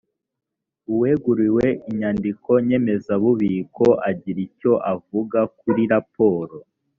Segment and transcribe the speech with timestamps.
[0.93, 6.55] uweguriwe inyandiko nyemezabubiko agira icyo avuga kuri raporo